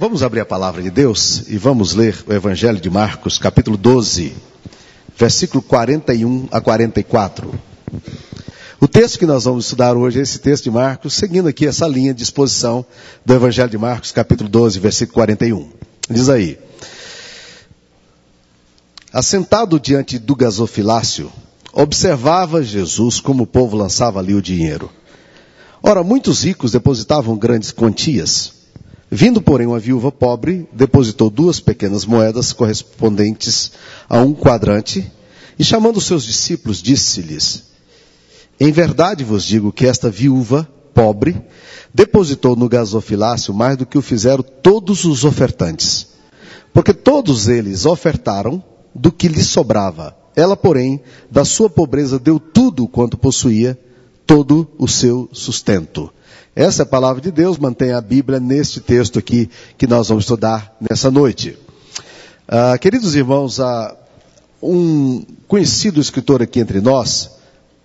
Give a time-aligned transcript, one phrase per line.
[0.00, 4.32] Vamos abrir a palavra de Deus e vamos ler o Evangelho de Marcos, capítulo 12,
[5.16, 7.52] versículo 41 a 44.
[8.80, 11.84] O texto que nós vamos estudar hoje é esse texto de Marcos, seguindo aqui essa
[11.88, 12.86] linha de exposição
[13.26, 15.68] do Evangelho de Marcos, capítulo 12, versículo 41.
[16.08, 16.56] Diz aí:
[19.12, 21.32] Assentado diante do gasofilácio,
[21.72, 24.92] observava Jesus como o povo lançava ali o dinheiro.
[25.82, 28.57] Ora, muitos ricos depositavam grandes quantias.
[29.10, 33.72] Vindo, porém, uma viúva pobre, depositou duas pequenas moedas correspondentes
[34.08, 35.10] a um quadrante,
[35.58, 37.64] e chamando seus discípulos, disse-lhes:
[38.60, 41.40] Em verdade vos digo que esta viúva pobre
[41.92, 46.08] depositou no gasofilácio mais do que o fizeram todos os ofertantes.
[46.72, 48.62] Porque todos eles ofertaram
[48.94, 50.14] do que lhe sobrava.
[50.36, 53.78] Ela, porém, da sua pobreza deu tudo quanto possuía,
[54.28, 56.12] todo o seu sustento.
[56.54, 59.48] Essa é a palavra de Deus, mantém a Bíblia neste texto aqui
[59.78, 61.56] que nós vamos estudar nessa noite.
[62.46, 63.96] Ah, queridos irmãos, há
[64.62, 67.30] um conhecido escritor aqui entre nós,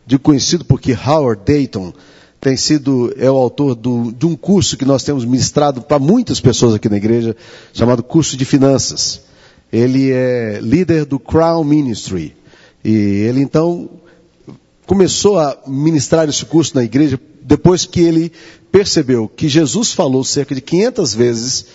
[0.05, 1.93] de conhecido porque Howard Dayton
[2.41, 6.41] tem sido, é o autor do, de um curso que nós temos ministrado para muitas
[6.41, 7.37] pessoas aqui na igreja,
[7.71, 9.21] chamado Curso de Finanças.
[9.71, 12.35] Ele é líder do Crown Ministry.
[12.83, 13.89] E ele então
[14.85, 18.33] começou a ministrar esse curso na igreja depois que ele
[18.71, 21.65] percebeu que Jesus falou cerca de 500 vezes,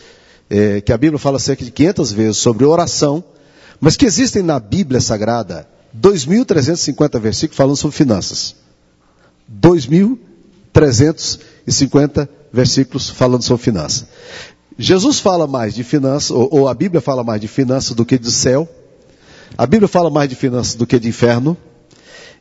[0.50, 3.22] é, que a Bíblia fala cerca de 500 vezes sobre oração,
[3.80, 8.56] mas que existem na Bíblia Sagrada 2.350 versículos falando sobre finanças.
[9.62, 14.08] 2.350 versículos falando sobre finanças.
[14.78, 18.18] Jesus fala mais de finanças, ou, ou a Bíblia fala mais de finanças do que
[18.18, 18.68] de céu.
[19.56, 21.56] A Bíblia fala mais de finanças do que de inferno.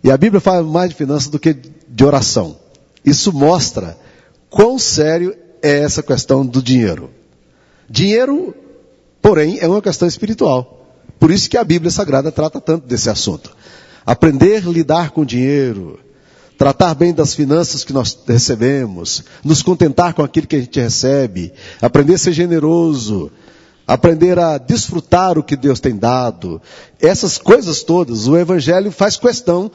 [0.04, 2.58] E a Bíblia fala mais de finanças do que de oração.
[3.04, 3.98] Isso mostra
[4.50, 7.10] quão sério é essa questão do dinheiro.
[7.90, 8.54] Dinheiro,
[9.22, 10.86] porém, é uma questão espiritual.
[11.20, 13.56] Por isso que a Bíblia Sagrada trata tanto desse assunto.
[14.06, 16.00] Aprender a lidar com dinheiro,
[16.58, 21.54] tratar bem das finanças que nós recebemos, nos contentar com aquilo que a gente recebe,
[21.82, 23.32] aprender a ser generoso,
[23.86, 26.62] aprender a desfrutar o que Deus tem dado.
[27.02, 29.72] Essas coisas todas, o Evangelho faz questão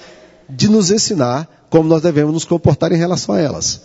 [0.49, 3.83] de nos ensinar como nós devemos nos comportar em relação a elas.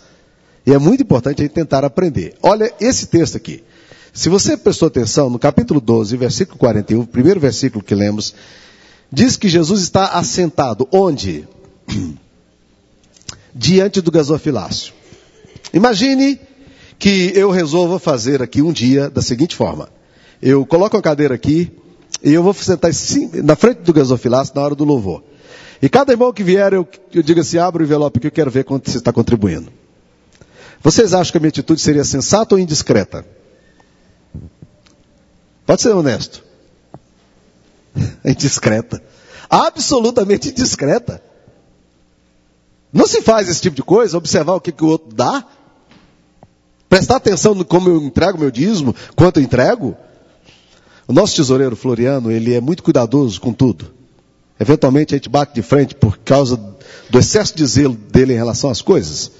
[0.66, 2.34] E é muito importante a gente tentar aprender.
[2.42, 3.64] Olha esse texto aqui.
[4.12, 8.34] Se você prestou atenção, no capítulo 12, versículo 41, primeiro versículo que lemos,
[9.10, 11.48] diz que Jesus está assentado onde?
[13.54, 14.92] Diante do gasofilácio.
[15.72, 16.38] Imagine
[16.98, 19.88] que eu resolva fazer aqui um dia da seguinte forma.
[20.42, 21.70] Eu coloco a cadeira aqui
[22.22, 22.90] e eu vou sentar
[23.44, 25.22] na frente do gasofilácio na hora do louvor.
[25.80, 28.50] E cada irmão que vier, eu, eu digo assim, abre o envelope que eu quero
[28.50, 29.70] ver quanto você está contribuindo.
[30.82, 33.24] Vocês acham que a minha atitude seria sensata ou indiscreta?
[35.66, 36.42] Pode ser honesto.
[38.24, 39.02] Indiscreta.
[39.50, 41.22] Absolutamente indiscreta.
[42.92, 45.44] Não se faz esse tipo de coisa, observar o que, que o outro dá.
[46.88, 49.96] Prestar atenção no como eu entrego meu dízimo, quanto eu entrego.
[51.06, 53.97] O nosso tesoureiro Floriano, ele é muito cuidadoso com tudo.
[54.60, 56.56] Eventualmente a gente bate de frente por causa
[57.08, 59.30] do excesso de zelo dele em relação às coisas.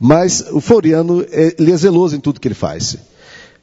[0.00, 2.96] Mas o Floriano, ele é zeloso em tudo que ele faz.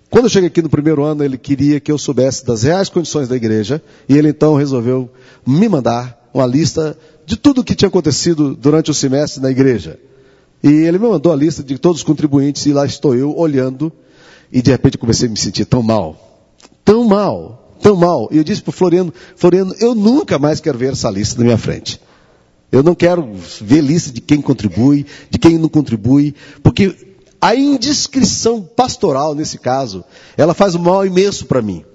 [0.09, 3.27] Quando eu cheguei aqui no primeiro ano, ele queria que eu soubesse das reais condições
[3.27, 5.09] da igreja, e ele então resolveu
[5.45, 9.99] me mandar uma lista de tudo o que tinha acontecido durante o semestre na igreja.
[10.63, 13.91] E ele me mandou a lista de todos os contribuintes, e lá estou eu olhando,
[14.51, 16.45] e de repente comecei a me sentir tão mal.
[16.83, 18.27] Tão mal tão mal.
[18.31, 21.45] E eu disse para o Floriano, Floriano, eu nunca mais quero ver essa lista na
[21.45, 21.99] minha frente.
[22.71, 23.29] Eu não quero
[23.61, 30.03] ver lista de quem contribui, de quem não contribui, porque a indiscrição pastoral, nesse caso,
[30.35, 31.85] ela faz um mal imenso para mim.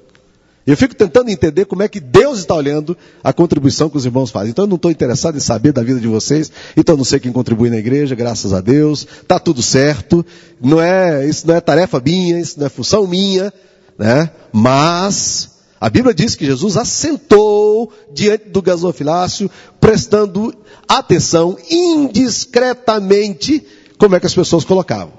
[0.67, 4.31] Eu fico tentando entender como é que Deus está olhando a contribuição que os irmãos
[4.31, 4.51] fazem.
[4.51, 6.53] Então eu não estou interessado em saber da vida de vocês.
[6.77, 9.07] Então eu não sei quem contribui na igreja, graças a Deus.
[9.23, 10.25] Está tudo certo.
[10.61, 13.53] Não é, isso não é tarefa minha, isso não é função minha,
[13.99, 14.31] né?
[14.53, 15.51] Mas
[15.81, 19.51] a Bíblia diz que Jesus assentou diante do gasofilácio,
[19.81, 20.55] prestando
[20.87, 23.67] atenção indiscretamente
[23.97, 25.15] como é que as pessoas colocavam.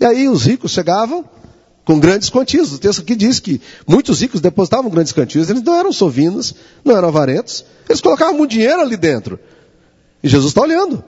[0.00, 1.22] E aí os ricos chegavam
[1.84, 2.72] com grandes quantias.
[2.72, 5.50] O texto aqui diz que muitos ricos depositavam grandes quantias.
[5.50, 7.66] Eles não eram sovinos, não eram avarentos.
[7.86, 9.38] Eles colocavam muito dinheiro ali dentro.
[10.22, 11.04] E Jesus está olhando.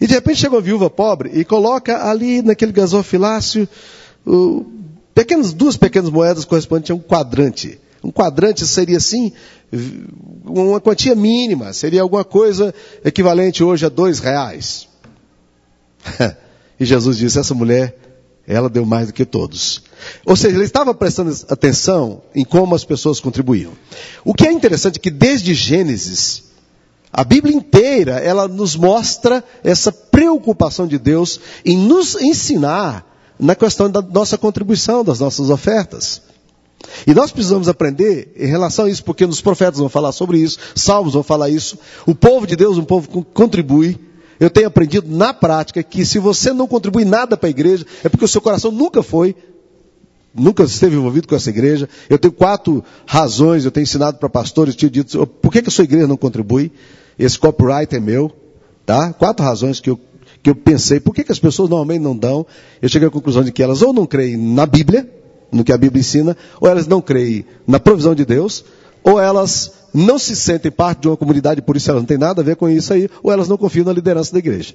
[0.00, 3.68] E de repente chega uma viúva pobre e coloca ali naquele gasofilácio
[4.26, 4.64] uh,
[5.14, 7.78] pequenas, duas pequenas moedas correspondentes a um quadrante.
[8.02, 9.32] Um quadrante seria assim,
[10.44, 12.74] uma quantia mínima, seria alguma coisa
[13.04, 14.88] equivalente hoje a dois reais.
[16.80, 17.96] e Jesus disse, essa mulher,
[18.46, 19.82] ela deu mais do que todos.
[20.24, 23.72] Ou seja, ele estava prestando atenção em como as pessoas contribuíam.
[24.24, 26.44] O que é interessante é que desde Gênesis,
[27.12, 33.06] a Bíblia inteira, ela nos mostra essa preocupação de Deus em nos ensinar
[33.38, 36.22] na questão da nossa contribuição, das nossas ofertas.
[37.06, 40.58] E nós precisamos aprender em relação a isso, porque nos profetas vão falar sobre isso,
[40.74, 41.78] salmos vão falar isso.
[42.06, 43.98] O povo de Deus, um povo que contribui.
[44.38, 48.08] Eu tenho aprendido na prática que se você não contribui nada para a igreja, é
[48.08, 49.36] porque o seu coração nunca foi,
[50.34, 51.88] nunca esteve envolvido com essa igreja.
[52.08, 55.72] Eu tenho quatro razões, eu tenho ensinado para pastores, tinha dito, por que, que a
[55.72, 56.72] sua igreja não contribui?
[57.18, 58.32] Esse copyright é meu,
[58.86, 59.12] tá?
[59.12, 60.00] Quatro razões que eu,
[60.42, 62.46] que eu pensei, por que, que as pessoas normalmente não dão?
[62.80, 65.06] Eu cheguei à conclusão de que elas ou não creem na Bíblia,
[65.52, 68.64] no que a Bíblia ensina, ou elas não creem na provisão de Deus,
[69.02, 72.40] ou elas não se sentem parte de uma comunidade, por isso elas não têm nada
[72.40, 74.74] a ver com isso aí, ou elas não confiam na liderança da igreja.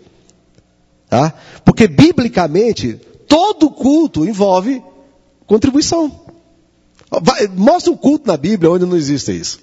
[1.10, 1.34] Tá?
[1.64, 4.84] Porque biblicamente, todo culto envolve
[5.46, 6.12] contribuição.
[7.22, 9.60] Vai, mostra um culto na Bíblia onde não existe isso.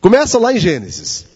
[0.00, 1.26] Começa lá em Gênesis.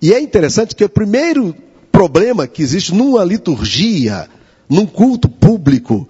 [0.00, 1.54] E é interessante que o primeiro
[1.90, 4.28] problema que existe numa liturgia,
[4.68, 6.08] num culto público,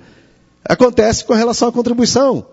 [0.65, 2.47] acontece com relação à contribuição.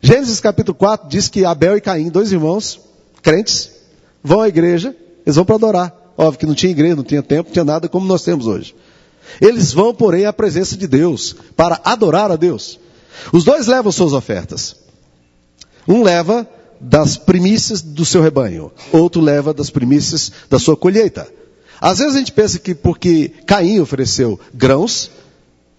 [0.00, 2.80] Gênesis capítulo 4 diz que Abel e Caim, dois irmãos,
[3.22, 3.70] crentes,
[4.22, 6.12] vão à igreja, eles vão para adorar.
[6.16, 8.74] Óbvio que não tinha igreja, não tinha tempo, não tinha nada como nós temos hoje.
[9.40, 12.78] Eles vão, porém, à presença de Deus, para adorar a Deus.
[13.32, 14.76] Os dois levam suas ofertas.
[15.86, 16.46] Um leva
[16.80, 21.28] das primícias do seu rebanho, outro leva das primícias da sua colheita.
[21.80, 25.10] Às vezes a gente pensa que porque Caim ofereceu grãos,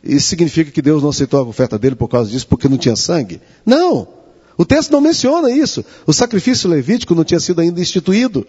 [0.04, 2.96] isso significa que Deus não aceitou a oferta dele por causa disso, porque não tinha
[2.96, 3.40] sangue?
[3.66, 4.08] Não!
[4.58, 5.84] O texto não menciona isso.
[6.06, 8.46] O sacrifício levítico não tinha sido ainda instituído.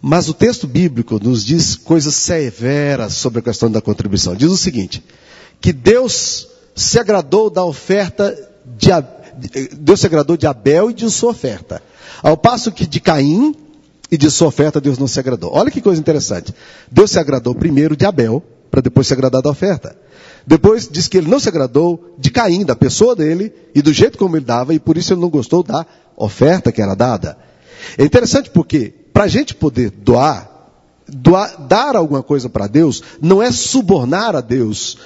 [0.00, 4.34] Mas o texto bíblico nos diz coisas severas sobre a questão da contribuição.
[4.34, 5.02] Diz o seguinte:
[5.60, 8.36] que Deus se agradou da oferta
[8.76, 8.90] de
[9.78, 11.82] Deus se agradou de Abel e de sua oferta.
[12.22, 13.54] Ao passo que de Caim
[14.10, 15.52] e de sua oferta Deus não se agradou.
[15.52, 16.54] Olha que coisa interessante.
[16.90, 19.96] Deus se agradou primeiro de Abel, para depois se agradar da oferta.
[20.46, 24.18] Depois diz que ele não se agradou de Caim, da pessoa dele, e do jeito
[24.18, 25.86] como ele dava, e por isso ele não gostou da
[26.16, 27.36] oferta que era dada.
[27.96, 30.50] É interessante porque, para a gente poder doar,
[31.08, 34.98] doar, dar alguma coisa para Deus, não é subornar a Deus,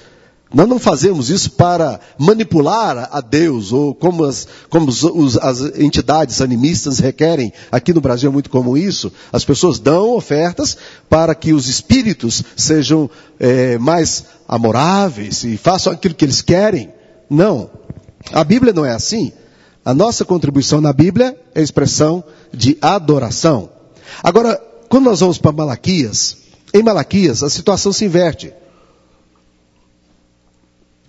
[0.52, 5.60] nós não fazemos isso para manipular a Deus, ou como, as, como os, os, as
[5.78, 7.52] entidades animistas requerem.
[7.70, 9.12] Aqui no Brasil é muito comum isso.
[9.30, 10.76] As pessoas dão ofertas
[11.08, 16.90] para que os espíritos sejam é, mais amoráveis e façam aquilo que eles querem.
[17.28, 17.68] Não.
[18.32, 19.32] A Bíblia não é assim.
[19.84, 23.68] A nossa contribuição na Bíblia é expressão de adoração.
[24.22, 26.38] Agora, quando nós vamos para Malaquias,
[26.72, 28.52] em Malaquias a situação se inverte.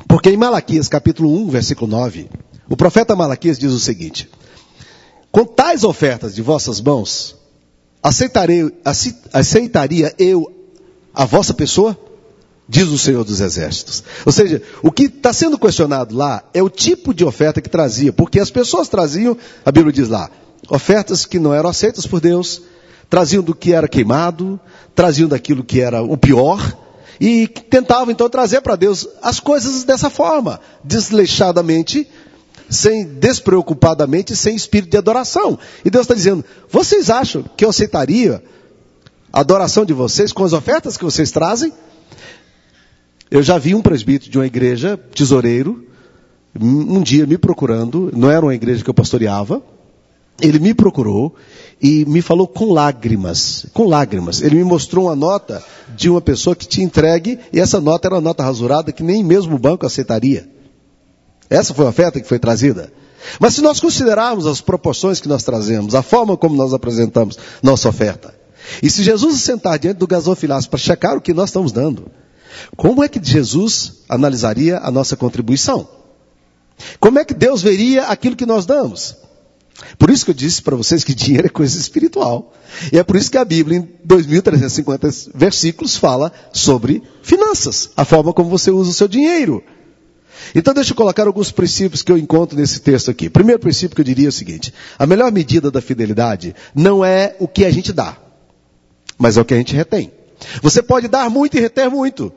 [0.09, 2.27] Porque em Malaquias capítulo 1, versículo 9,
[2.67, 4.27] o profeta Malaquias diz o seguinte:
[5.31, 7.35] Com tais ofertas de vossas mãos,
[8.01, 8.75] aceitarei,
[9.31, 10.51] aceitaria eu
[11.13, 11.95] a vossa pessoa?
[12.67, 14.03] Diz o Senhor dos Exércitos.
[14.25, 18.11] Ou seja, o que está sendo questionado lá é o tipo de oferta que trazia,
[18.11, 20.29] porque as pessoas traziam, a Bíblia diz lá,
[20.69, 22.63] ofertas que não eram aceitas por Deus,
[23.07, 24.59] traziam do que era queimado,
[24.95, 26.59] traziam daquilo que era o pior,
[27.19, 32.07] e tentavam então trazer para Deus as coisas dessa forma, desleixadamente,
[32.69, 35.57] sem despreocupadamente, sem espírito de adoração.
[35.83, 38.43] E Deus está dizendo: vocês acham que eu aceitaria
[39.31, 41.73] a adoração de vocês com as ofertas que vocês trazem?
[43.31, 45.85] Eu já vi um presbítero de uma igreja, tesoureiro,
[46.59, 49.61] um dia me procurando, não era uma igreja que eu pastoreava,
[50.41, 51.35] ele me procurou
[51.81, 54.41] e me falou com lágrimas, com lágrimas.
[54.41, 55.63] Ele me mostrou uma nota
[55.95, 59.23] de uma pessoa que tinha entregue, e essa nota era uma nota rasurada que nem
[59.23, 60.49] mesmo o banco aceitaria.
[61.49, 62.91] Essa foi a oferta que foi trazida.
[63.39, 67.89] Mas se nós considerarmos as proporções que nós trazemos, a forma como nós apresentamos nossa
[67.89, 68.33] oferta,
[68.83, 72.11] e se Jesus se sentar diante do gasofilácio para checar o que nós estamos dando,
[72.75, 75.87] como é que Jesus analisaria a nossa contribuição?
[76.99, 79.15] Como é que Deus veria aquilo que nós damos?
[79.97, 82.53] Por isso que eu disse para vocês que dinheiro é coisa espiritual.
[82.91, 88.33] E é por isso que a Bíblia, em 2.350 versículos, fala sobre finanças, a forma
[88.33, 89.63] como você usa o seu dinheiro.
[90.55, 93.29] Então deixa eu colocar alguns princípios que eu encontro nesse texto aqui.
[93.29, 97.35] Primeiro princípio que eu diria é o seguinte: a melhor medida da fidelidade não é
[97.39, 98.17] o que a gente dá,
[99.17, 100.11] mas é o que a gente retém.
[100.61, 102.31] Você pode dar muito e reter muito.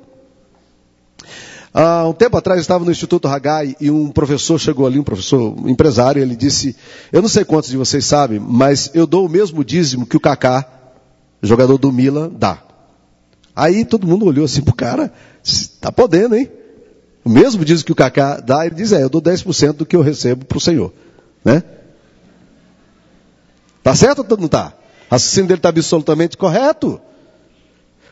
[1.75, 5.05] Há um tempo atrás eu estava no Instituto Hagai e um professor chegou ali, um
[5.05, 6.76] professor um empresário, e ele disse:
[7.11, 10.21] Eu não sei quantos de vocês sabem, mas eu dou o mesmo dízimo que o
[10.21, 10.67] Kaká,
[11.43, 12.62] jogador do Milan, dá.
[13.57, 15.12] Aí todo mundo olhou assim pro cara,
[15.81, 16.50] tá podendo, hein?
[17.25, 19.95] O mesmo diz que o Cacá dá, ele diz, é, eu dou 10% do que
[19.95, 20.93] eu recebo para o Senhor.
[21.45, 21.62] Né?
[23.83, 24.73] Tá certo ou não tá?
[25.09, 27.00] O raciocínio dele está absolutamente correto.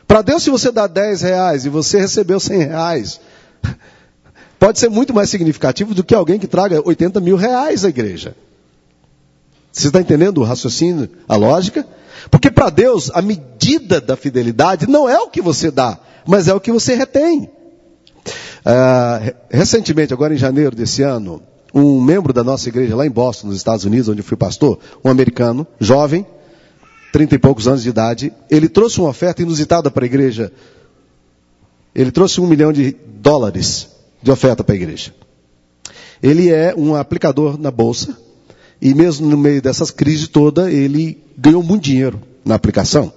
[0.07, 3.21] Para Deus, se você dá 10 reais e você recebeu 100 reais,
[4.59, 8.35] pode ser muito mais significativo do que alguém que traga 80 mil reais à igreja.
[9.71, 11.87] Você está entendendo o raciocínio, a lógica?
[12.29, 16.53] Porque para Deus, a medida da fidelidade não é o que você dá, mas é
[16.53, 17.49] o que você retém.
[18.63, 21.41] Uh, recentemente, agora em janeiro desse ano,
[21.73, 24.77] um membro da nossa igreja lá em Boston, nos Estados Unidos, onde eu fui pastor,
[25.03, 26.25] um americano, jovem,
[27.11, 30.51] trinta e poucos anos de idade, ele trouxe uma oferta inusitada para a igreja.
[31.93, 33.89] Ele trouxe um milhão de dólares
[34.21, 35.13] de oferta para a igreja.
[36.21, 38.17] Ele é um aplicador na bolsa,
[38.81, 43.11] e mesmo no meio dessas crises toda, ele ganhou muito dinheiro na aplicação.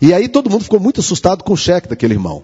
[0.00, 2.42] E aí todo mundo ficou muito assustado com o cheque daquele irmão,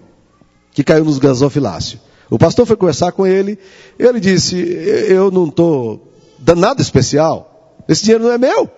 [0.71, 2.01] que caiu nos gasofiláceos.
[2.29, 3.57] O pastor foi conversar com ele,
[3.97, 8.69] ele disse, eu não estou dando nada especial, esse dinheiro não é meu.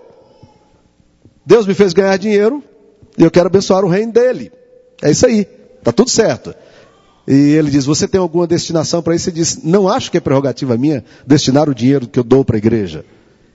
[1.46, 2.64] Deus me fez ganhar dinheiro
[3.18, 4.52] e eu quero abençoar o reino dele.
[5.02, 5.48] É isso aí,
[5.80, 6.54] está tudo certo.
[7.28, 9.30] E ele diz, você tem alguma destinação para isso?
[9.30, 12.56] Ele diz, não acho que é prerrogativa minha destinar o dinheiro que eu dou para
[12.56, 13.06] a igreja.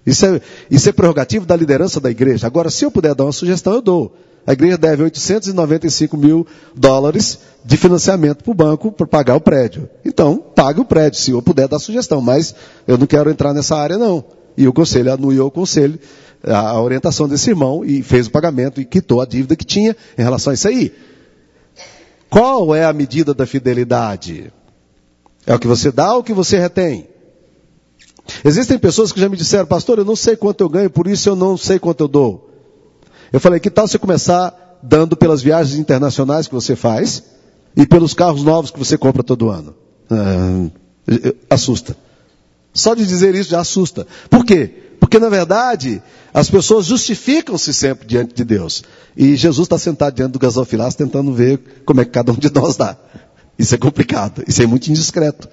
[0.07, 0.41] Isso é,
[0.71, 2.47] isso é prerrogativo da liderança da igreja.
[2.47, 4.15] Agora, se eu puder dar uma sugestão, eu dou.
[4.47, 9.89] A igreja deve 895 mil dólares de financiamento para o banco para pagar o prédio.
[10.05, 12.21] Então, pague o prédio, se eu puder dar sugestão.
[12.21, 12.55] Mas
[12.87, 14.23] eu não quero entrar nessa área, não.
[14.57, 15.99] E o conselho anuiu o conselho,
[16.47, 20.23] a orientação desse irmão, e fez o pagamento e quitou a dívida que tinha em
[20.23, 20.93] relação a isso aí.
[22.35, 24.53] Qual é a medida da fidelidade?
[25.47, 27.07] É o que você dá ou o que você retém?
[28.45, 31.29] Existem pessoas que já me disseram, pastor, eu não sei quanto eu ganho, por isso
[31.29, 32.51] eu não sei quanto eu dou.
[33.33, 37.23] Eu falei, que tal você começar dando pelas viagens internacionais que você faz
[37.77, 39.73] e pelos carros novos que você compra todo ano?
[40.11, 40.71] Ah,
[41.49, 41.97] assusta.
[42.73, 44.09] Só de dizer isso já assusta.
[44.29, 44.75] Por quê?
[44.99, 46.03] Porque na verdade,
[46.35, 48.83] as pessoas justificam-se sempre diante de Deus.
[49.17, 52.53] E Jesus está sentado diante do gasofilaço tentando ver como é que cada um de
[52.53, 52.97] nós dá.
[53.57, 54.43] Isso é complicado.
[54.49, 55.49] Isso é muito indiscreto.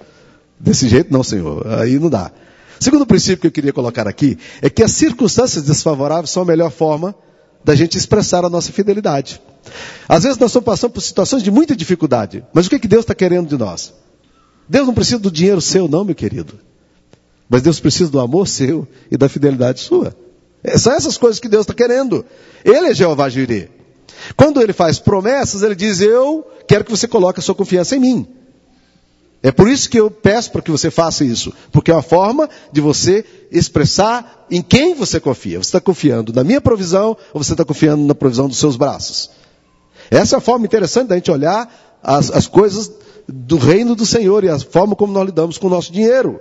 [0.58, 1.64] Desse jeito não, Senhor.
[1.78, 2.32] Aí não dá.
[2.80, 6.72] Segundo princípio que eu queria colocar aqui é que as circunstâncias desfavoráveis são a melhor
[6.72, 7.14] forma
[7.64, 9.40] da gente expressar a nossa fidelidade.
[10.08, 12.88] Às vezes nós estamos passando por situações de muita dificuldade, mas o que, é que
[12.88, 13.94] Deus está querendo de nós?
[14.68, 16.58] Deus não precisa do dinheiro seu, não, meu querido.
[17.48, 20.12] Mas Deus precisa do amor seu e da fidelidade sua.
[20.64, 22.24] É, são essas coisas que Deus está querendo.
[22.64, 23.68] Ele é Jeová Jireh.
[24.36, 28.00] Quando ele faz promessas, ele diz: Eu quero que você coloque a sua confiança em
[28.00, 28.28] mim.
[29.42, 32.48] É por isso que eu peço para que você faça isso, porque é uma forma
[32.70, 35.58] de você expressar em quem você confia.
[35.58, 39.30] Você está confiando na minha provisão ou você está confiando na provisão dos seus braços?
[40.08, 42.92] Essa é a forma interessante da gente olhar as, as coisas
[43.26, 46.40] do reino do Senhor e a forma como nós lidamos com o nosso dinheiro.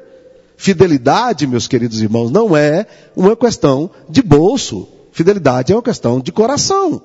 [0.61, 4.87] Fidelidade, meus queridos irmãos, não é uma questão de bolso.
[5.11, 7.01] Fidelidade é uma questão de coração.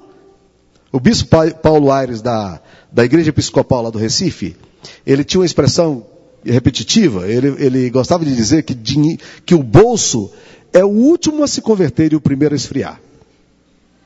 [0.92, 2.60] O bispo Paulo Aires da,
[2.92, 4.54] da Igreja Episcopal lá do Recife,
[5.06, 6.04] ele tinha uma expressão
[6.44, 8.76] repetitiva, ele, ele gostava de dizer que,
[9.46, 10.30] que o bolso
[10.70, 13.00] é o último a se converter e o primeiro a esfriar.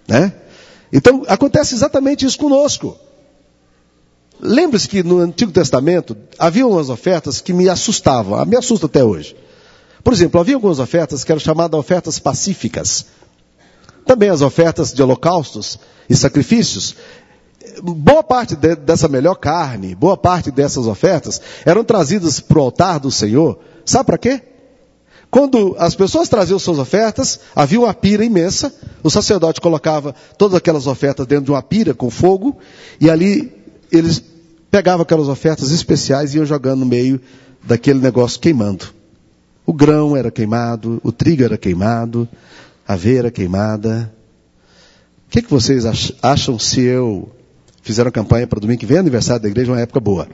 [0.06, 0.32] Né?
[0.92, 2.96] Então, acontece exatamente isso conosco.
[4.42, 9.36] Lembre-se que no Antigo Testamento havia umas ofertas que me assustavam, me assusta até hoje.
[10.02, 13.06] Por exemplo, havia algumas ofertas que eram chamadas ofertas pacíficas.
[14.06, 15.78] Também as ofertas de holocaustos
[16.08, 16.96] e sacrifícios
[17.82, 23.00] boa parte de, dessa melhor carne, boa parte dessas ofertas eram trazidas para o altar
[23.00, 23.58] do Senhor.
[23.84, 24.42] Sabe para quê?
[25.30, 30.86] Quando as pessoas traziam suas ofertas, havia uma pira imensa, o sacerdote colocava todas aquelas
[30.88, 32.58] ofertas dentro de uma pira com fogo,
[33.00, 33.52] e ali
[33.92, 34.22] eles
[34.70, 37.20] pegavam aquelas ofertas especiais e iam jogando no meio
[37.62, 38.86] daquele negócio queimando.
[39.66, 42.28] O grão era queimado, o trigo era queimado,
[42.86, 44.12] a aveia era queimada.
[45.26, 45.84] O que, que vocês
[46.22, 47.30] acham se eu
[47.82, 50.28] fizeram campanha para domingo que vem, aniversário da igreja, uma época boa.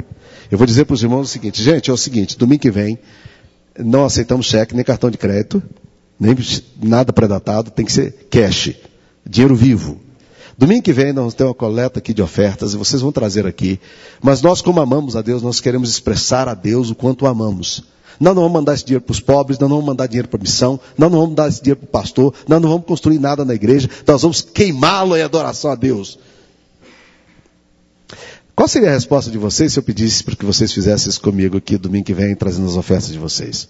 [0.51, 2.99] Eu vou dizer para os irmãos o seguinte, gente, é o seguinte, domingo que vem,
[3.79, 5.63] não aceitamos cheque, nem cartão de crédito,
[6.19, 6.35] nem
[6.83, 8.75] nada predatado, tem que ser cash,
[9.25, 10.01] dinheiro vivo.
[10.59, 13.47] Domingo que vem nós vamos ter uma coleta aqui de ofertas e vocês vão trazer
[13.47, 13.79] aqui.
[14.23, 17.85] Mas nós, como amamos a Deus, nós queremos expressar a Deus o quanto o amamos.
[18.19, 20.39] Nós não vamos mandar esse dinheiro para os pobres, nós não vamos mandar dinheiro para
[20.39, 23.19] a missão, nós não vamos dar esse dinheiro para o pastor, nós não vamos construir
[23.19, 26.19] nada na igreja, nós vamos queimá-lo em adoração a Deus.
[28.55, 31.59] Qual seria a resposta de vocês se eu pedisse para que vocês fizessem isso comigo
[31.59, 33.69] aqui domingo que vem, trazendo as ofertas de vocês?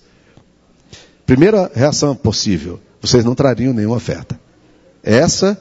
[1.26, 4.38] Primeira reação possível, vocês não trariam nenhuma oferta.
[5.02, 5.60] Essa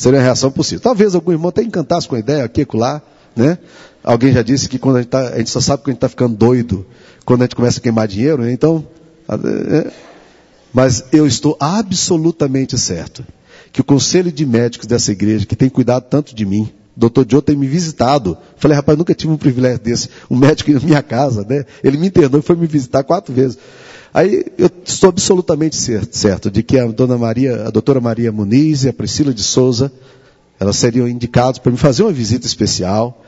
[0.00, 0.80] seria a reação possível.
[0.80, 3.02] Talvez algum irmão até encantasse com a ideia aqui e lá,
[3.36, 3.58] né?
[4.02, 5.98] Alguém já disse que quando a gente, tá, a gente só sabe que a gente
[5.98, 6.86] está ficando doido
[7.24, 8.52] quando a gente começa a queimar dinheiro, né?
[8.52, 8.86] então.
[9.28, 9.90] É,
[10.72, 13.24] mas eu estou absolutamente certo
[13.72, 17.42] que o conselho de médicos dessa igreja, que tem cuidado tanto de mim, doutor Joe
[17.42, 18.38] tem me visitado.
[18.56, 20.08] Falei, rapaz, nunca tive um privilégio desse.
[20.30, 21.64] Um médico na minha casa, né?
[21.84, 23.58] Ele me internou e foi me visitar quatro vezes.
[24.12, 28.88] Aí eu estou absolutamente certo de que a dona Maria, a doutora Maria Muniz e
[28.88, 29.92] a Priscila de Souza,
[30.58, 33.22] elas seriam indicadas para me fazer uma visita especial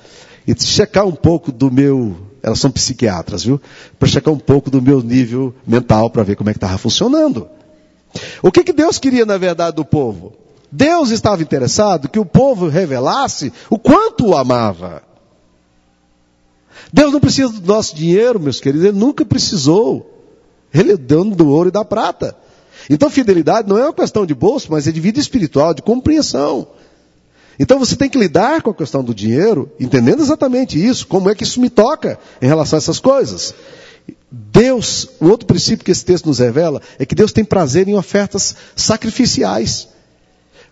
[0.47, 3.61] e checar um pouco do meu, elas são psiquiatras, viu?
[3.99, 7.49] Para checar um pouco do meu nível mental para ver como é que estava funcionando.
[8.43, 10.35] O que, que Deus queria na verdade do povo?
[10.71, 15.03] Deus estava interessado que o povo revelasse o quanto o amava.
[16.93, 20.12] Deus não precisa do nosso dinheiro, meus queridos, ele nunca precisou.
[20.75, 22.37] Ele é dono do ouro e da prata.
[22.89, 26.67] Então fidelidade não é uma questão de bolso, mas é de vida espiritual, de compreensão.
[27.59, 31.35] Então você tem que lidar com a questão do dinheiro, entendendo exatamente isso, como é
[31.35, 33.55] que isso me toca em relação a essas coisas.
[34.31, 37.95] Deus, o outro princípio que esse texto nos revela é que Deus tem prazer em
[37.95, 39.89] ofertas sacrificiais.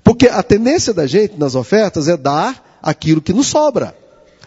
[0.02, 3.94] Porque a tendência da gente nas ofertas é dar aquilo que nos sobra.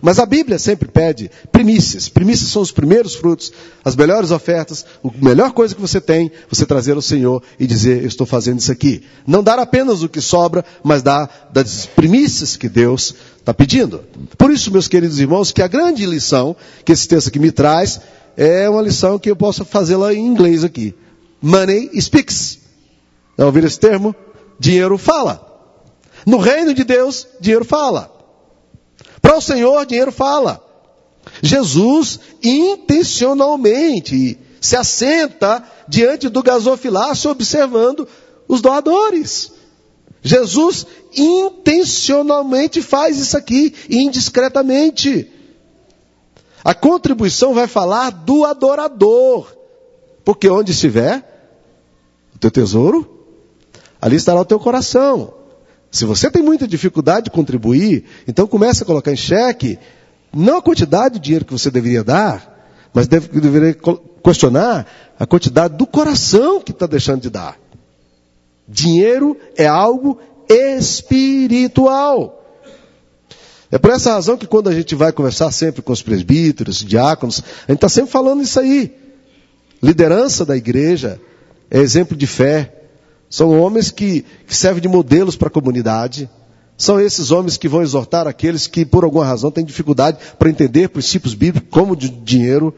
[0.04, 2.10] Mas a Bíblia sempre pede primícias.
[2.10, 3.54] Primícias são os primeiros frutos,
[3.86, 8.02] as melhores ofertas, a melhor coisa que você tem, você trazer ao Senhor e dizer,
[8.02, 9.02] eu estou fazendo isso aqui.
[9.26, 14.04] Não dar apenas o que sobra, mas dar das primícias que Deus está pedindo.
[14.38, 18.02] Por isso, meus queridos irmãos, que a grande lição que esse texto aqui me traz
[18.36, 20.94] é uma lição que eu posso fazê-la em inglês aqui.
[21.42, 22.60] Money speaks.
[23.40, 24.14] Já ouviram esse termo?
[24.60, 25.50] Dinheiro fala.
[26.26, 28.13] No reino de Deus, dinheiro fala.
[29.24, 30.62] Para o Senhor, dinheiro fala.
[31.42, 38.06] Jesus intencionalmente se assenta diante do gasofilácio observando
[38.50, 39.54] os doadores.
[40.22, 45.32] Jesus intencionalmente faz isso aqui, indiscretamente.
[46.62, 49.56] A contribuição vai falar do adorador.
[50.26, 51.24] Porque onde estiver
[52.36, 53.10] o teu tesouro,
[54.02, 55.43] ali estará o teu coração.
[55.94, 59.78] Se você tem muita dificuldade de contribuir, então comece a colocar em xeque
[60.36, 63.78] não a quantidade de dinheiro que você deveria dar, mas deve, deveria
[64.24, 64.88] questionar
[65.20, 67.60] a quantidade do coração que está deixando de dar.
[68.68, 72.44] Dinheiro é algo espiritual.
[73.70, 77.44] É por essa razão que quando a gente vai conversar sempre com os presbíteros, diáconos,
[77.68, 78.92] a gente está sempre falando isso aí.
[79.80, 81.22] Liderança da igreja
[81.70, 82.83] é exemplo de fé,
[83.34, 86.30] são homens que, que servem de modelos para a comunidade.
[86.78, 90.90] São esses homens que vão exortar aqueles que, por alguma razão, têm dificuldade para entender
[90.90, 92.72] princípios bíblicos, como de dinheiro.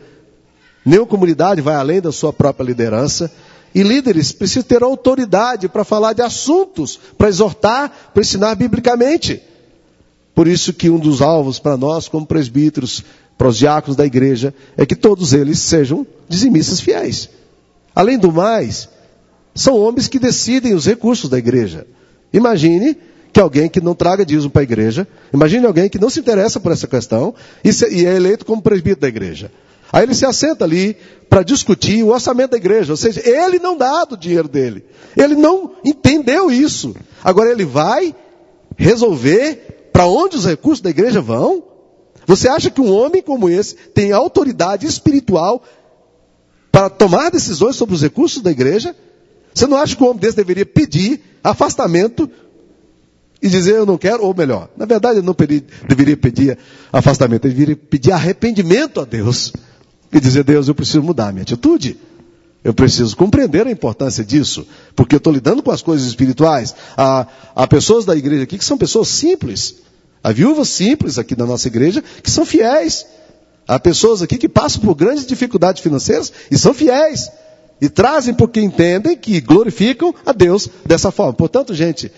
[0.86, 3.30] Nenhuma comunidade vai além da sua própria liderança.
[3.74, 9.44] E líderes precisam ter autoridade para falar de assuntos, para exortar, para ensinar biblicamente.
[10.34, 13.04] Por isso que um dos alvos para nós, como presbíteros,
[13.38, 17.30] para os diáconos da igreja, é que todos eles sejam dizimistas fiéis.
[17.94, 18.88] Além do mais,
[19.56, 21.88] são homens que decidem os recursos da igreja.
[22.34, 22.98] Imagine
[23.32, 26.60] que alguém que não traga dízimo para a igreja, imagine alguém que não se interessa
[26.60, 29.52] por essa questão e, é eleito como presbítero da igreja.
[29.92, 30.98] Aí ele se assenta ali
[31.30, 34.84] para discutir o orçamento da igreja, ou seja, ele não dá do dinheiro dele.
[35.16, 36.96] Ele não entendeu isso.
[37.24, 38.14] Agora ele vai
[38.78, 41.64] resolver para onde os recursos da igreja vão?
[42.28, 45.64] Você acha que um homem como esse tem autoridade espiritual
[46.72, 48.96] para tomar decisões sobre os recursos da igreja?
[49.56, 52.30] Você não acha que um homem desse deveria pedir afastamento
[53.42, 56.58] e dizer eu não quero, ou melhor, na verdade ele não pedir, deveria pedir
[56.92, 59.54] afastamento, ele deveria pedir arrependimento a Deus
[60.12, 61.98] e dizer, Deus, eu preciso mudar minha atitude.
[62.64, 64.66] Eu preciso compreender a importância disso,
[64.96, 66.74] porque eu estou lidando com as coisas espirituais.
[66.98, 69.76] Há, há pessoas da igreja aqui que são pessoas simples.
[70.24, 73.06] Há viúvas simples aqui da nossa igreja que são fiéis.
[73.68, 77.30] Há pessoas aqui que passam por grandes dificuldades financeiras e são fiéis.
[77.80, 81.34] E trazem porque entendem que glorificam a Deus dessa forma.
[81.34, 82.12] Portanto, gente,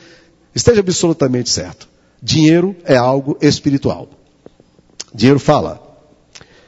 [0.54, 1.88] esteja absolutamente certo.
[2.22, 4.10] Dinheiro é algo espiritual.
[5.14, 5.82] Dinheiro fala.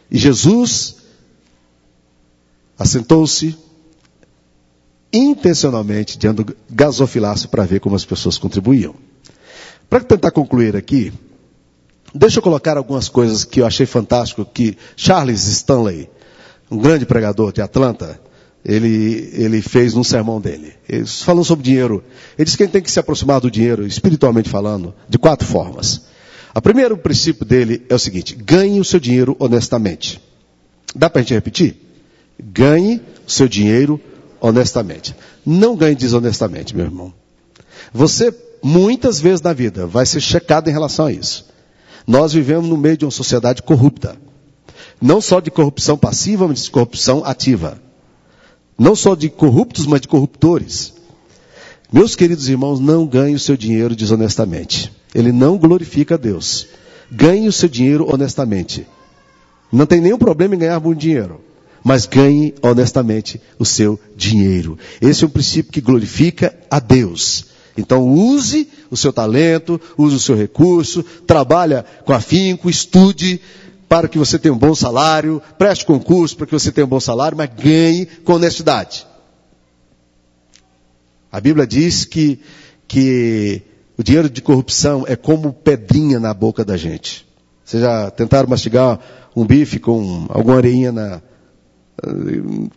[0.10, 0.96] E Jesus
[2.78, 3.58] assentou-se
[5.12, 8.96] intencionalmente diante do gasofilácio para ver como as pessoas contribuíam.
[9.90, 11.12] Para tentar concluir aqui,
[12.14, 16.10] deixa eu colocar algumas coisas que eu achei fantástico que Charles Stanley,
[16.70, 18.20] um grande pregador de Atlanta,
[18.64, 20.74] ele, ele fez num sermão dele.
[20.88, 22.04] Ele falou sobre dinheiro.
[22.38, 25.48] Ele disse que a gente tem que se aproximar do dinheiro, espiritualmente falando, de quatro
[25.48, 26.02] formas.
[26.54, 30.22] O primeiro princípio dele é o seguinte: ganhe o seu dinheiro honestamente.
[30.96, 31.78] Dá para a gente repetir?
[32.40, 34.00] Ganhe o seu dinheiro
[34.42, 35.16] honestamente.
[35.46, 37.14] Não ganhe desonestamente, meu irmão.
[37.94, 41.48] Você, muitas vezes na vida, vai ser checado em relação a isso.
[42.06, 44.18] Nós vivemos no meio de uma sociedade corrupta.
[45.02, 47.80] Não só de corrupção passiva, mas de corrupção ativa.
[48.80, 50.94] Não só de corruptos, mas de corruptores.
[51.92, 54.90] Meus queridos irmãos, não ganhe o seu dinheiro desonestamente.
[55.14, 56.68] Ele não glorifica a Deus.
[57.12, 58.88] Ganhe o seu dinheiro honestamente.
[59.70, 61.42] Não tem nenhum problema em ganhar muito dinheiro.
[61.84, 64.78] Mas ganhe honestamente o seu dinheiro.
[65.02, 67.48] Esse é um princípio que glorifica a Deus.
[67.78, 73.42] Então use o seu talento, use o seu recurso, trabalha com afinco, estude
[73.90, 77.00] para que você tenha um bom salário, preste concurso para que você tenha um bom
[77.00, 79.08] salário, mas ganhe com honestidade.
[81.32, 82.40] A Bíblia diz que,
[82.88, 83.64] que
[83.98, 87.28] o dinheiro de corrupção é como pedrinha na boca da gente.
[87.66, 89.00] Vocês já tentaram mastigar
[89.36, 91.22] um bife com alguma areinha na,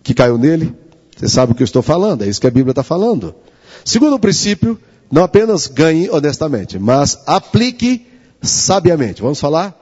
[0.03, 0.75] que caiu nele?
[1.17, 3.35] Você sabe o que eu estou falando, é isso que a Bíblia está falando.
[3.85, 4.79] Segundo princípio,
[5.11, 8.07] não apenas ganhe honestamente, mas aplique
[8.41, 9.21] sabiamente.
[9.21, 9.82] Vamos falar?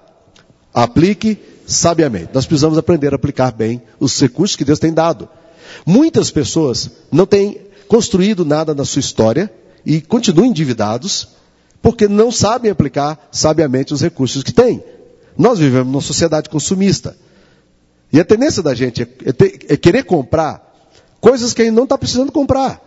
[0.72, 2.30] Aplique sabiamente.
[2.32, 5.28] Nós precisamos aprender a aplicar bem os recursos que Deus tem dado.
[5.86, 9.52] Muitas pessoas não têm construído nada na sua história
[9.84, 11.28] e continuam endividados
[11.82, 14.82] porque não sabem aplicar sabiamente os recursos que têm.
[15.36, 17.16] Nós vivemos numa sociedade consumista.
[18.12, 20.68] E a tendência da gente é, é, é querer comprar
[21.20, 22.80] coisas que a gente não está precisando comprar.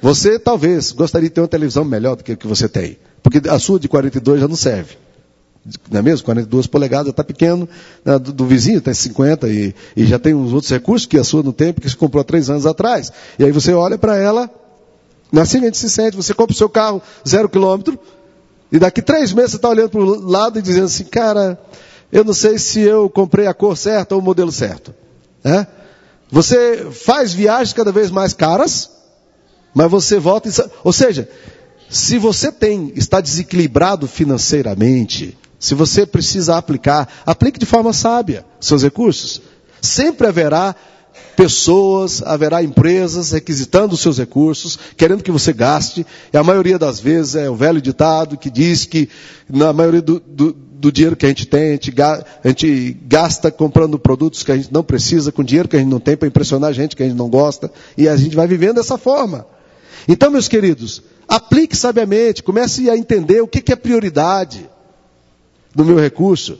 [0.00, 2.98] Você talvez gostaria de ter uma televisão melhor do que a que você tem.
[3.22, 4.96] Porque a sua de 42 já não serve.
[5.90, 6.24] Não é mesmo?
[6.24, 7.68] 42 polegadas está pequeno.
[8.04, 11.24] Né, do, do, vizinho tem 50 e, e, já tem uns outros recursos que a
[11.24, 13.12] sua não tem, porque você comprou há três anos atrás.
[13.38, 14.50] E aí você olha para ela,
[15.60, 16.16] gente se sente.
[16.16, 17.98] Você compra o seu carro zero quilômetro,
[18.70, 21.58] e daqui três meses você está olhando para o lado e dizendo assim, cara,
[22.12, 24.94] eu não sei se eu comprei a cor certa ou o modelo certo.
[25.44, 25.66] É?
[26.30, 28.90] Você faz viagens cada vez mais caras,
[29.74, 30.48] mas você volta.
[30.48, 30.52] E...
[30.82, 31.28] Ou seja,
[31.88, 38.82] se você tem, está desequilibrado financeiramente, se você precisa aplicar, aplique de forma sábia seus
[38.82, 39.40] recursos.
[39.80, 40.74] Sempre haverá
[41.36, 46.98] pessoas, haverá empresas requisitando os seus recursos, querendo que você gaste, e a maioria das
[46.98, 49.08] vezes é o velho ditado que diz que
[49.48, 53.50] na maioria do, do, do dinheiro que a gente tem, a gente, a gente, gasta
[53.50, 56.28] comprando produtos que a gente não precisa, com dinheiro que a gente não tem para
[56.28, 59.46] impressionar gente que a gente não gosta, e a gente vai vivendo dessa forma.
[60.08, 64.68] Então, meus queridos, aplique sabiamente, comece a entender o que é prioridade
[65.76, 66.58] do meu recurso.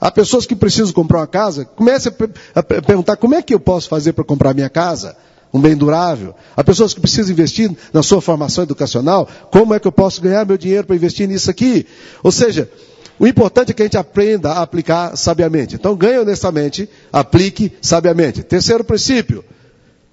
[0.00, 2.12] Há pessoas que precisam comprar uma casa, comece a,
[2.58, 5.16] a perguntar como é que eu posso fazer para comprar minha casa,
[5.54, 6.34] um bem durável.
[6.56, 10.44] Há pessoas que precisam investir na sua formação educacional, como é que eu posso ganhar
[10.44, 11.86] meu dinheiro para investir nisso aqui?
[12.20, 12.68] Ou seja,
[13.16, 15.76] o importante é que a gente aprenda a aplicar sabiamente.
[15.76, 18.42] Então, ganhe honestamente, aplique sabiamente.
[18.42, 19.44] Terceiro princípio,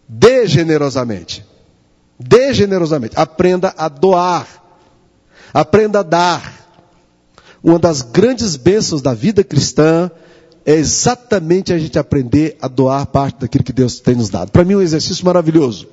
[0.08, 1.44] dê generosamente.
[2.20, 3.16] Dê generosamente.
[3.18, 4.46] Aprenda a doar.
[5.52, 6.59] Aprenda a dar.
[7.64, 10.10] Uma das grandes bênçãos da vida cristã
[10.66, 14.52] é exatamente a gente aprender a doar parte daquilo que Deus tem nos dado.
[14.52, 15.88] Para mim é um exercício maravilhoso.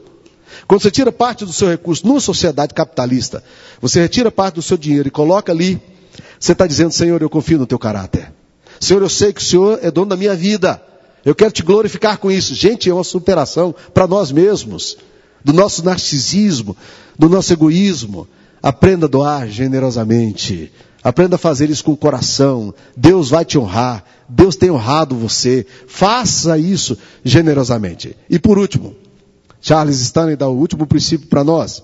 [0.67, 3.43] Quando você tira parte do seu recurso numa sociedade capitalista,
[3.81, 5.81] você retira parte do seu dinheiro e coloca ali,
[6.39, 8.33] você está dizendo, Senhor, eu confio no teu caráter.
[8.81, 10.83] Senhor, eu sei que o Senhor é dono da minha vida.
[11.25, 12.55] Eu quero te glorificar com isso.
[12.55, 14.97] Gente, é uma superação para nós mesmos
[15.45, 16.77] do nosso narcisismo,
[17.19, 18.29] do nosso egoísmo.
[18.63, 20.73] Aprenda a doar generosamente.
[21.07, 22.75] Aprenda a fazer isso com o coração.
[22.97, 24.05] Deus vai te honrar.
[24.29, 25.65] Deus tem honrado você.
[25.87, 28.17] Faça isso generosamente.
[28.29, 28.93] E por último,
[29.61, 31.81] Charles Stanley dá o último princípio para nós.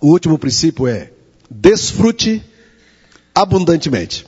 [0.00, 1.12] O último princípio é:
[1.48, 2.42] desfrute
[3.32, 4.26] abundantemente.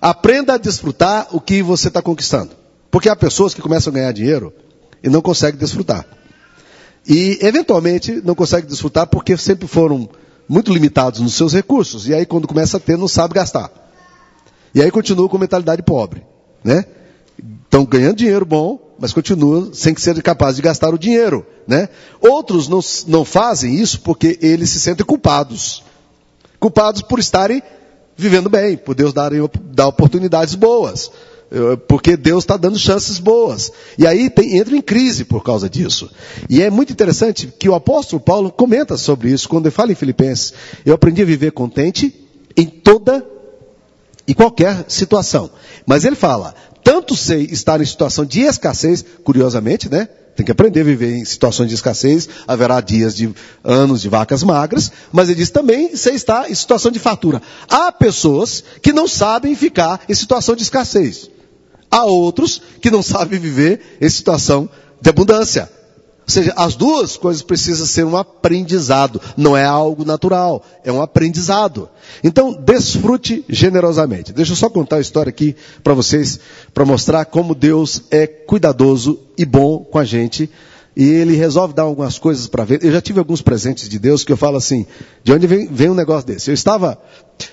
[0.00, 2.52] Aprenda a desfrutar o que você está conquistando.
[2.88, 4.54] Porque há pessoas que começam a ganhar dinheiro
[5.02, 6.06] e não conseguem desfrutar.
[7.08, 10.08] E, eventualmente, não conseguem desfrutar porque sempre foram
[10.46, 12.06] muito limitados nos seus recursos.
[12.06, 13.70] E aí, quando começa a ter, não sabe gastar.
[14.74, 16.22] E aí continuam com mentalidade pobre.
[16.62, 16.84] Né?
[17.64, 21.46] Estão ganhando dinheiro bom, mas continuam sem ser capazes de gastar o dinheiro.
[21.66, 21.88] Né?
[22.20, 25.82] Outros não, não fazem isso porque eles se sentem culpados.
[26.60, 27.62] Culpados por estarem
[28.16, 29.30] vivendo bem, por Deus dar,
[29.72, 31.10] dar oportunidades boas
[31.86, 33.72] porque Deus está dando chances boas.
[33.96, 36.10] E aí tem, entra em crise por causa disso.
[36.48, 39.96] E é muito interessante que o apóstolo Paulo comenta sobre isso quando ele fala em
[39.96, 40.52] Filipenses.
[40.84, 42.14] Eu aprendi a viver contente
[42.56, 43.24] em toda
[44.26, 45.50] e qualquer situação.
[45.86, 50.08] Mas ele fala, tanto sei estar em situação de escassez, curiosamente, né?
[50.36, 53.34] Tem que aprender a viver em situações de escassez, haverá dias de
[53.64, 57.42] anos de vacas magras, mas ele diz também sei estar em situação de fartura.
[57.68, 61.28] Há pessoas que não sabem ficar em situação de escassez.
[61.90, 64.68] Há outros que não sabem viver em situação
[65.00, 65.70] de abundância.
[66.28, 71.00] Ou seja, as duas coisas precisam ser um aprendizado, não é algo natural, é um
[71.00, 71.88] aprendizado.
[72.22, 74.30] Então, desfrute generosamente.
[74.30, 76.38] Deixa eu só contar a história aqui para vocês,
[76.74, 80.50] para mostrar como Deus é cuidadoso e bom com a gente.
[80.94, 82.84] E ele resolve dar algumas coisas para ver.
[82.84, 84.84] Eu já tive alguns presentes de Deus que eu falo assim,
[85.24, 86.50] de onde vem, vem um negócio desse?
[86.50, 87.00] Eu estava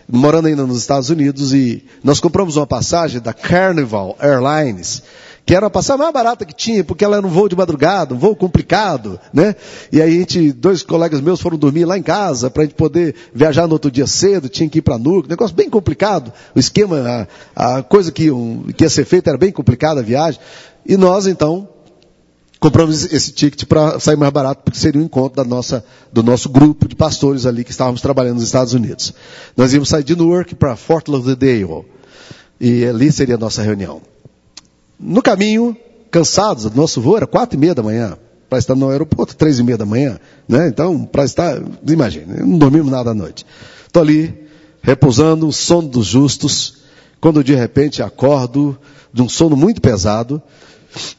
[0.07, 5.03] morando ainda nos Estados Unidos e nós compramos uma passagem da Carnival Airlines
[5.45, 8.15] que era a passagem mais barata que tinha, porque ela era um voo de madrugada,
[8.15, 9.55] um voo complicado, né?
[9.91, 12.73] E aí a gente, dois colegas meus foram dormir lá em casa para a gente
[12.73, 16.33] poder viajar no outro dia cedo, tinha que ir para Nuco, negócio bem complicado.
[16.55, 20.03] O esquema, a, a coisa que, um, que ia ser feita era bem complicada a
[20.03, 20.39] viagem.
[20.83, 21.69] E nós então
[22.65, 26.49] compramos esse ticket para sair mais barato, porque seria um encontro da nossa, do nosso
[26.49, 29.13] grupo de pastores ali que estávamos trabalhando nos Estados Unidos.
[29.56, 31.86] Nós íamos sair de Newark para Fort Lauderdale.
[32.60, 34.01] E ali seria a nossa reunião.
[34.99, 35.78] No caminho,
[36.10, 38.17] cansados, nosso voo era quatro e meia da manhã,
[38.49, 40.67] para estar no aeroporto três e meia da manhã, né?
[40.67, 43.45] Então, para estar, imagine, não dormimos nada à noite.
[43.86, 44.47] Estou ali,
[44.82, 46.78] repousando, o sono dos justos,
[47.21, 48.75] quando de repente acordo
[49.13, 50.41] de um sono muito pesado,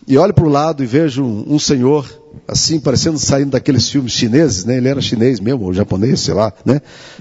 [0.07, 2.09] e olho para o lado e vejo um, senhor,
[2.47, 4.77] assim, parecendo saindo daqueles filmes chineses, né?
[4.77, 6.81] Ele era chinês mesmo, ou japonês, sei lá, né?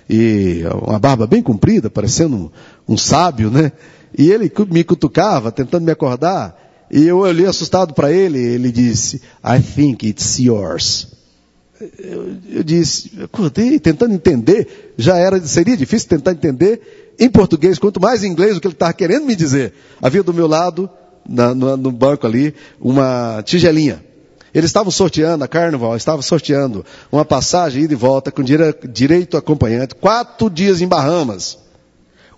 [0.10, 2.36] E uma barba bem comprida, parecendo
[2.88, 3.72] um, um sábio, né?
[4.18, 6.58] E ele me cutucava, tentando me acordar.
[6.90, 8.40] E eu olhei assustado para ele.
[8.40, 11.08] Ele disse, I think it's yours.
[12.00, 14.94] Eu, eu disse, acordei tentando entender.
[14.98, 18.74] Já era, seria difícil tentar entender em português, quanto mais em inglês o que ele
[18.74, 19.74] estava querendo me dizer.
[20.02, 20.90] Havia do meu lado,
[21.28, 24.04] na, no, no banco ali, uma tigelinha.
[24.54, 29.96] Eles estavam sorteando, a Carnival estava sorteando uma passagem ida e volta com direito acompanhante,
[29.96, 31.58] quatro dias em Bahamas.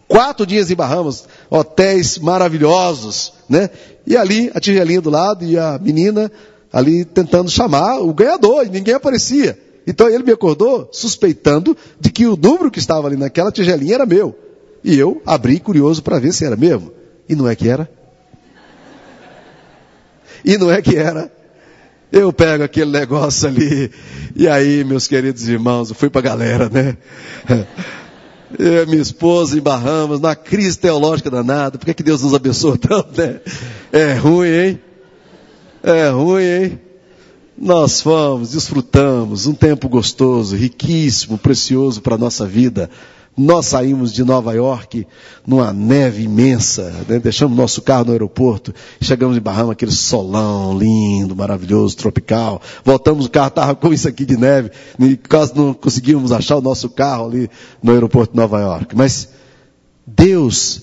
[0.08, 3.70] Quatro dias em Bahamas, hotéis maravilhosos, né?
[4.06, 6.32] E ali a tigelinha do lado e a menina
[6.72, 9.60] ali tentando chamar o ganhador, e ninguém aparecia.
[9.86, 14.06] Então ele me acordou suspeitando de que o número que estava ali naquela tigelinha era
[14.06, 14.36] meu.
[14.84, 16.92] E eu abri curioso para ver se era mesmo.
[17.28, 17.90] E não é que era.
[20.48, 21.30] E não é que era.
[22.10, 23.92] Eu pego aquele negócio ali,
[24.34, 26.96] e aí, meus queridos irmãos, eu fui para a galera, né?
[28.58, 31.78] Eu, minha esposa em Bahamas, na crise teológica danada.
[31.78, 33.42] Por que, que Deus nos abençoa tanto, né?
[33.92, 34.80] É ruim, hein?
[35.84, 36.80] É ruim, hein?
[37.58, 42.90] Nós fomos, desfrutamos um tempo gostoso, riquíssimo, precioso para a nossa vida.
[43.38, 45.06] Nós saímos de Nova York
[45.46, 47.20] numa neve imensa, né?
[47.20, 52.60] deixamos nosso carro no aeroporto, chegamos em Bahama, aquele solão lindo, maravilhoso, tropical.
[52.84, 56.62] Voltamos, o carro estava com isso aqui de neve, e quase não conseguimos achar o
[56.62, 57.48] nosso carro ali
[57.84, 58.96] no aeroporto de Nova York.
[58.96, 59.30] Mas
[60.06, 60.82] Deus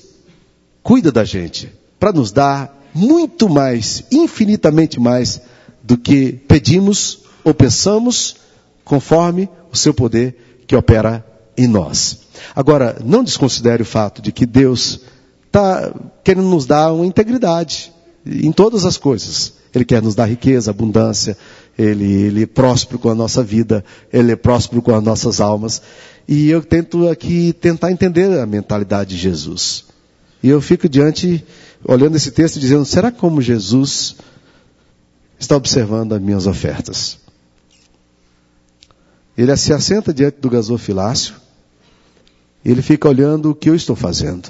[0.80, 5.40] cuida da gente para nos dar muito mais, infinitamente mais
[5.82, 8.36] do que pedimos ou pensamos,
[8.84, 12.18] conforme o seu poder que opera em nós.
[12.54, 15.00] Agora, não desconsidere o fato de que Deus
[15.46, 17.92] está querendo nos dar uma integridade
[18.26, 19.54] em todas as coisas.
[19.74, 21.36] Ele quer nos dar riqueza, abundância,
[21.78, 25.82] ele, ele é próspero com a nossa vida, ele é próspero com as nossas almas.
[26.26, 29.84] E eu tento aqui tentar entender a mentalidade de Jesus.
[30.42, 31.44] E eu fico diante,
[31.84, 34.16] olhando esse texto, dizendo: será como Jesus
[35.38, 37.18] está observando as minhas ofertas?
[39.36, 41.34] Ele se assenta diante do gasofilácio
[42.64, 44.48] ele fica olhando o que eu estou fazendo.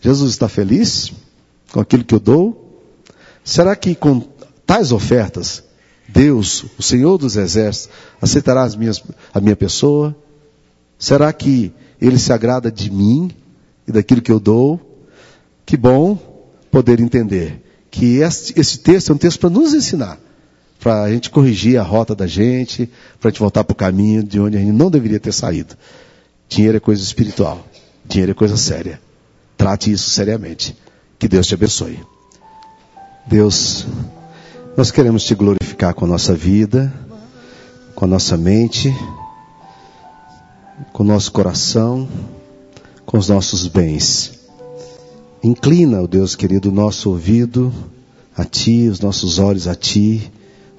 [0.00, 1.12] Jesus está feliz
[1.72, 2.82] com aquilo que eu dou?
[3.42, 4.22] Será que com
[4.66, 5.64] tais ofertas,
[6.08, 9.02] Deus, o Senhor dos Exércitos, aceitará as minhas,
[9.32, 10.14] a minha pessoa?
[10.98, 13.30] Será que Ele se agrada de mim
[13.88, 14.80] e daquilo que eu dou?
[15.66, 16.18] Que bom
[16.70, 20.18] poder entender que esse, esse texto é um texto para nos ensinar,
[20.80, 24.22] para a gente corrigir a rota da gente, para a gente voltar para o caminho
[24.22, 25.76] de onde a gente não deveria ter saído.
[26.54, 27.66] Dinheiro é coisa espiritual.
[28.04, 29.00] Dinheiro é coisa séria.
[29.56, 30.76] Trate isso seriamente.
[31.18, 31.98] Que Deus te abençoe.
[33.26, 33.84] Deus,
[34.76, 36.94] nós queremos te glorificar com a nossa vida,
[37.96, 38.94] com a nossa mente,
[40.92, 42.08] com o nosso coração,
[43.04, 44.38] com os nossos bens.
[45.42, 47.74] Inclina, ó Deus querido, o nosso ouvido
[48.36, 50.30] a Ti, os nossos olhos a Ti,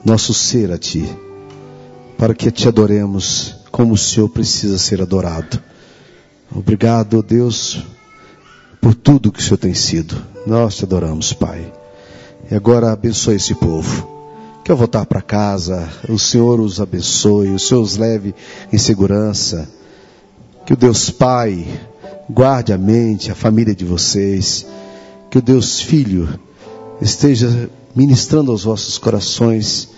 [0.06, 1.06] nosso ser a Ti,
[2.18, 5.62] para que te adoremos como o Senhor precisa ser adorado.
[6.50, 7.84] Obrigado, Deus,
[8.80, 10.16] por tudo que o Senhor tem sido.
[10.48, 11.74] Nós te adoramos, Pai.
[12.50, 14.08] E agora abençoe esse povo.
[14.64, 18.34] Que ao voltar para casa, o Senhor os abençoe, o Senhor os leve
[18.72, 19.68] em segurança.
[20.66, 21.68] Que o Deus Pai
[22.30, 24.66] guarde a mente, a família de vocês.
[25.30, 26.40] Que o Deus Filho
[27.02, 29.90] esteja ministrando aos vossos corações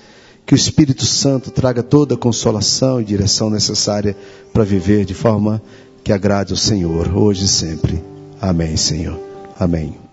[0.47, 4.15] Que o Espírito Santo traga toda a consolação e direção necessária
[4.53, 5.61] para viver de forma
[6.03, 8.01] que agrade ao Senhor, hoje e sempre.
[8.39, 9.19] Amém, Senhor.
[9.59, 10.06] Amém.